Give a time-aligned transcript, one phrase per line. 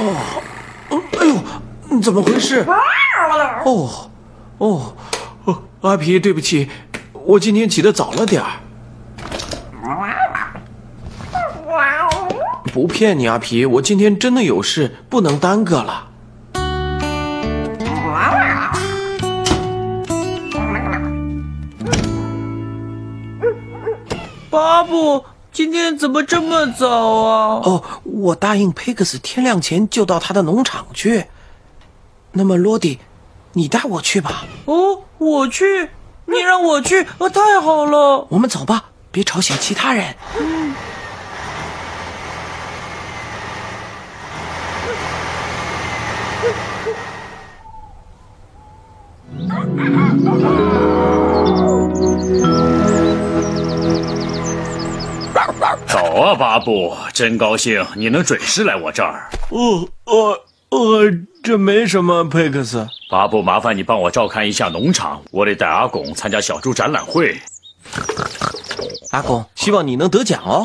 [0.00, 2.64] 哎呦，怎么回事？
[3.66, 4.10] 哦，
[4.56, 4.94] 哦，
[5.44, 6.70] 哦，阿皮，对不起，
[7.12, 8.48] 我今天起得早了点儿。
[12.72, 16.06] 不骗你，阿皮，我今天真的有事，不能耽搁了。
[24.48, 25.24] 巴布，
[25.60, 27.60] 今天怎么这么早啊？
[27.62, 31.26] 哦，我答应佩克斯天亮前就到他的农场去。
[32.32, 32.98] 那么，罗迪，
[33.52, 34.46] 你带我去吧。
[34.64, 35.90] 哦，我去，
[36.24, 38.26] 你让我去，哦，太好了。
[38.30, 40.16] 我们走吧，别吵醒其他人。
[55.90, 56.94] 走啊，巴布！
[57.12, 59.28] 真高兴你能准时来我这儿。
[59.48, 61.10] 呃呃呃，
[61.42, 62.86] 这没什么，佩克斯。
[63.10, 67.36] 巴布，麻烦你帮我照看一下农场，我得带阿拱参加小猪展览会。
[69.10, 70.64] 阿拱，希望你能得奖哦。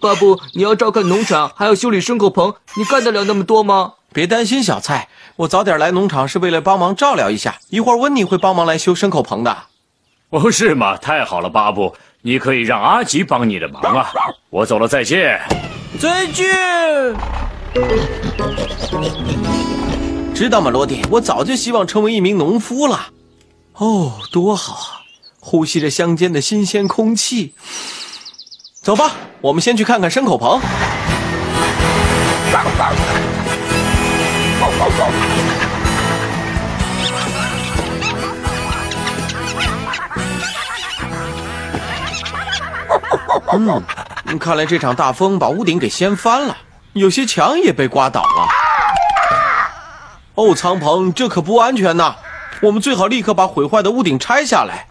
[0.00, 3.94] 巴布，你要照看农场，还要修理牲口棚，你干得了那么多吗？
[4.14, 7.58] 别担心，小蔡，我早点来农场是为了帮忙照料一下。
[7.68, 9.64] 一会儿温妮会帮忙来修牲口棚的。
[10.30, 10.96] 哦，是吗？
[10.96, 14.10] 太好了，巴布，你可以让阿吉帮你的忙啊。
[14.50, 15.40] 我走了，再见。
[15.98, 16.46] 再见。
[20.34, 21.02] 知道吗，罗迪？
[21.10, 23.08] 我早就希望成为一名农夫了。
[23.74, 25.00] 哦，多好啊！
[25.38, 27.54] 呼吸着乡间的新鲜空气。
[28.82, 30.60] 走吧，我们先去看看牲口棚。
[44.26, 46.56] 嗯，看来这场大风把屋顶给掀翻了，
[46.92, 48.48] 有些墙也被刮倒了。
[50.34, 52.14] 哦，仓棚，这可不安全呐！
[52.62, 54.86] 我们最好立刻把毁坏的屋顶拆下来。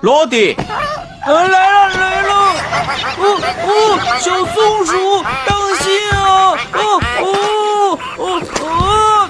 [0.00, 0.62] 罗迪，啊，
[1.26, 2.34] 来了来了！
[3.16, 3.24] 哦
[3.64, 3.70] 哦，
[4.20, 6.18] 小松鼠，当心啊！
[6.72, 7.24] 哦哦
[8.18, 8.22] 哦
[8.60, 9.28] 哦！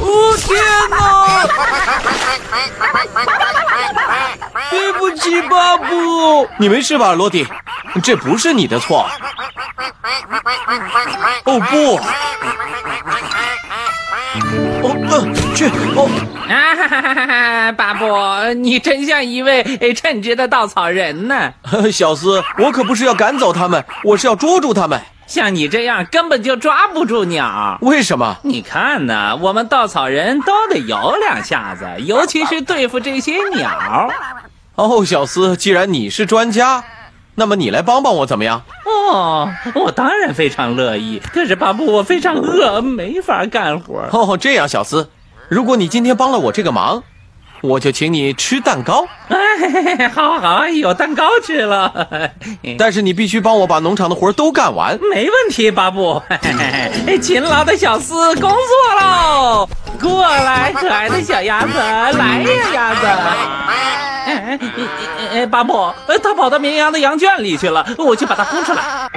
[0.00, 0.48] 哦天
[0.90, 0.96] 哪！
[5.48, 6.48] 巴布。
[6.58, 7.46] 你没事吧，罗迪？
[8.02, 9.08] 这不是你的错。
[11.44, 11.98] 哦不！
[14.82, 15.66] 哦呃，去
[15.96, 16.08] 哦，
[16.48, 17.72] 啊哈哈哈哈！
[17.72, 18.06] 巴布，
[18.54, 21.52] 你真像一位呃称职的稻草人呢。
[21.92, 25.00] 小斯，我可不是要赶走他们，我是要捉住他们。
[25.26, 27.76] 像你这样根本就抓不住鸟。
[27.82, 28.36] 为什么？
[28.42, 34.08] 你看呢，我们稻草人都得有两下子，尤其是对付这些鸟。
[34.78, 36.84] 哦，小斯，既然你是专家，
[37.34, 38.62] 那么你来帮帮我怎么样？
[39.10, 41.20] 哦，我当然非常乐意。
[41.32, 44.08] 可是巴布，我非常饿，没法干活。
[44.12, 45.10] 哦，这样，小斯，
[45.48, 47.02] 如果你今天帮了我这个忙，
[47.60, 49.04] 我就请你吃蛋糕。
[49.26, 52.30] 哎，好好好，有蛋糕吃了。
[52.78, 54.96] 但是你必须帮我把农场的活都干完。
[55.10, 56.22] 没问题，巴布。
[57.20, 59.68] 勤劳的小斯工作喽！
[60.00, 63.06] 过来，可爱的小鸭子，来呀，鸭子。
[64.38, 69.10] 哎哎哎，巴布，呃他跑到绵羊的羊圈里去了，我去把它轰出来。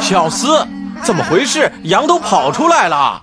[0.00, 0.66] 小斯，
[1.02, 1.70] 怎么回事？
[1.84, 3.20] 羊都跑出来了。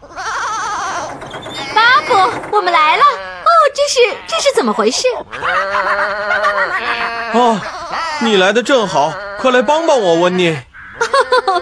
[1.73, 2.13] 巴布，
[2.55, 3.03] 我们来了！
[3.03, 5.07] 哦，这是这是怎么回事？
[7.33, 7.59] 哦，
[8.19, 10.57] 你来的正好，快来帮帮我，温妮。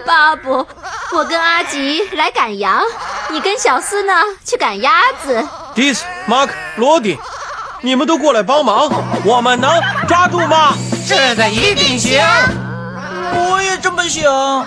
[0.06, 0.66] 巴布，
[1.12, 2.82] 我跟阿吉来赶羊，
[3.30, 4.12] 你跟小斯呢
[4.44, 5.46] 去赶鸭子。
[5.74, 7.18] Dis、Mark、罗迪，
[7.84, 8.88] 你们都过来帮忙，
[9.24, 9.68] 我们能
[10.06, 10.74] 抓住吗？
[11.04, 12.22] 这个，一定行。
[13.34, 14.64] 我也这么想。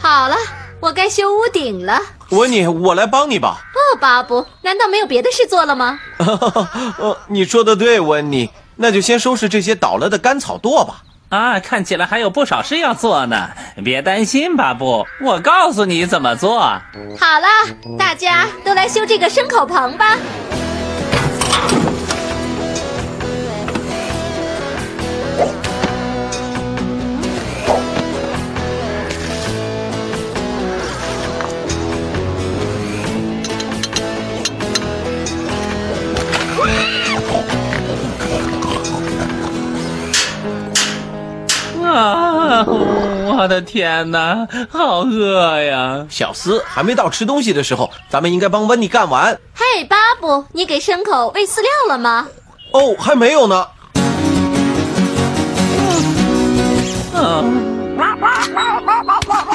[0.00, 0.36] 好了，
[0.80, 2.00] 我该修屋顶了。
[2.30, 3.58] 温妮，我来帮你吧。
[3.92, 5.98] 哦，巴布，难道没有别的事做了吗？
[6.18, 11.02] 呃， 你说的对，温妮，那就先收拾这些倒了的干草垛吧。
[11.28, 13.50] 啊，看起来还有不少事要做呢。
[13.84, 16.60] 别担心，巴布，我告诉你怎么做。
[16.60, 16.80] 好
[17.40, 17.48] 了，
[17.98, 20.16] 大家都来修这个牲口棚吧。
[42.62, 42.66] 啊，
[43.36, 46.06] 我的天哪，好饿呀！
[46.08, 49.38] 小斯还没到吃东西的时候，咱们应该帮温妮干完。
[49.54, 52.28] 嘿，巴布，你给牲口喂饲料了吗？
[52.72, 53.66] 哦，还没有呢。
[57.14, 57.96] 嗯，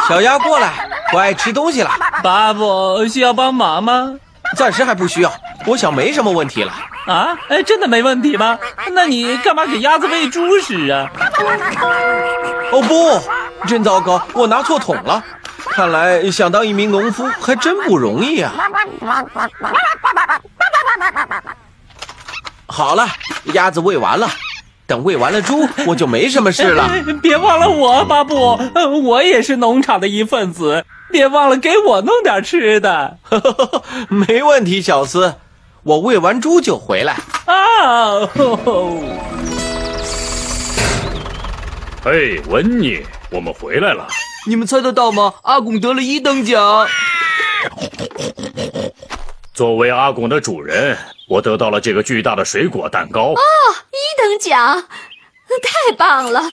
[0.07, 1.91] 小鸭过来，不爱，吃东西了。
[2.23, 4.13] 巴布需要帮忙吗？
[4.55, 5.33] 暂时还不需要，
[5.65, 6.71] 我想没什么问题了。
[7.07, 8.57] 啊，哎，真的没问题吗？
[8.91, 11.09] 那你干嘛给鸭子喂猪食啊？
[12.71, 15.23] 哦不，真糟糕，我拿错桶了。
[15.71, 18.53] 看来想当一名农夫还真不容易啊。
[22.67, 23.07] 好了，
[23.53, 24.27] 鸭子喂完了，
[24.85, 26.83] 等喂完了猪，我就没什么事了。
[26.83, 33.17] 哎 别忘了我，巴布，呃我也是农场的一份子，别忘了给我弄点吃的
[34.09, 35.35] 没问题，小斯，
[35.83, 37.13] 我喂完猪就回来。
[37.45, 38.27] 啊！
[42.09, 44.07] 嘿，温妮，我们回来了。
[44.47, 45.33] 你们猜得到吗？
[45.41, 46.87] 阿拱得了一等奖。
[49.53, 53.33] 作为阿拱的主人，我得到了这个巨大的水果蛋糕。
[53.33, 53.37] 哦
[53.91, 54.85] 一等奖，
[55.61, 56.49] 太棒了！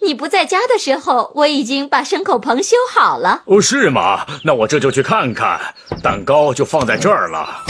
[0.00, 3.42] 你不在家的时候，我已经把牲口棚修好了。
[3.46, 4.24] 哦，是吗？
[4.44, 5.60] 那我这就去看看。
[6.04, 7.64] 蛋糕就放在这儿了。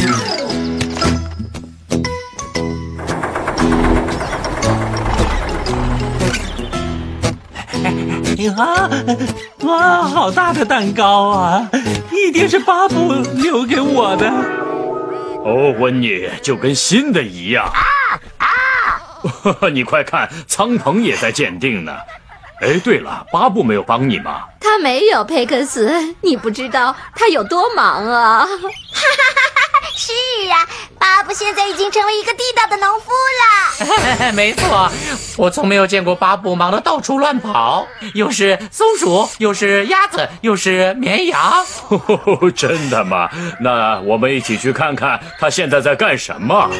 [8.57, 8.91] 啊，
[9.63, 11.69] 哇，好大的蛋糕啊！
[12.13, 14.29] 一定是巴布留给我的。
[15.45, 17.65] 哦，温妮就跟新的一样。
[17.67, 17.81] 啊
[19.61, 21.93] 啊你快看，苍鹏也在鉴定呢。
[22.61, 24.45] 哎，对了，巴布没有帮你吗？
[24.61, 28.39] 他没有佩克斯，你不知道他有多忙啊！
[28.41, 29.41] 哈哈哈
[29.73, 30.13] 哈是
[30.51, 30.67] 啊，
[30.99, 33.54] 巴布现在已经成为一个地道的农夫了。
[34.35, 34.91] 没错，
[35.37, 41.41] 我从没有见过巴布忙得到处乱跑，又是松鼠，又是鸭子，又是绵羊。
[42.55, 43.29] 真的吗？
[43.61, 46.71] 那我们一起去看看他现在在干什么。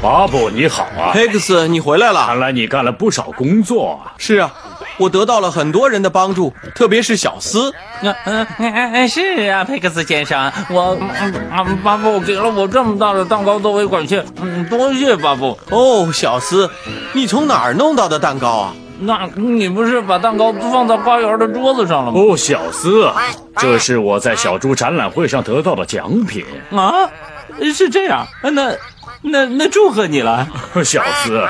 [0.00, 1.10] 巴布，你好啊！
[1.12, 2.24] 佩克斯，你回来了。
[2.26, 4.14] 看来你干了不少工作啊。
[4.16, 4.54] 是啊，
[4.98, 7.72] 我得到了很多人的帮助，特别是小斯。
[8.02, 15.58] 嗯嗯嗯，是啊，佩克斯先生，我嗯嗯，巴布给了我这么大的蛋糕作为感谢，嗯，多谢巴布。
[15.70, 16.70] 哦，小斯，
[17.12, 18.74] 你从哪儿弄到的蛋糕啊？
[19.00, 22.20] 那你不是把蛋糕放在花园的桌子上了吗？
[22.20, 23.08] 哦，小斯，
[23.56, 26.44] 这是我在小猪展览会上得到的奖品。
[26.72, 26.92] 啊，
[27.72, 28.72] 是这样，那
[29.22, 30.48] 那那祝贺你了。
[30.84, 31.46] 小斯，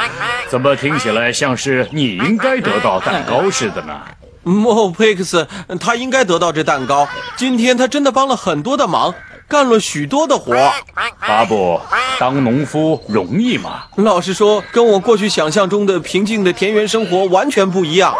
[0.49, 4.01] 怎么听起来像是你应该得到蛋糕似的呢？
[4.45, 5.47] 哦，佩克斯，
[5.79, 7.07] 他应该得到这蛋糕。
[7.37, 9.15] 今天他真的帮了很多的忙，
[9.47, 10.55] 干了许多的活。
[11.21, 11.79] 巴布，
[12.19, 13.83] 当农夫容易吗？
[13.97, 18.15] 老实说，跟我过去想象中的平静的田园生活完全不一样。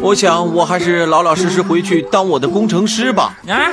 [0.00, 3.34] 我想，我还是老老实实回去当我的工程师吧。
[3.46, 3.68] 啊，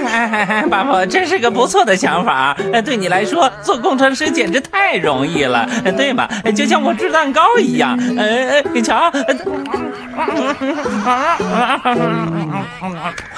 [0.69, 2.55] 爸爸，这是个不错的想法。
[2.71, 6.27] 呃对你来说，做工程师简直太容易了，呃对吗？
[6.55, 7.97] 就像我制蛋糕一样。
[8.17, 9.11] 呃，你瞧，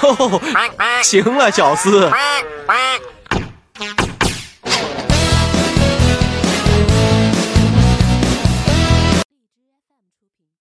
[0.01, 0.41] 哦，
[1.03, 2.09] 行了，小斯，